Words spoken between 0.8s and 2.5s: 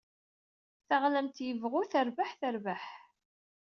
Taɣlamt yebɣun terbeḥ,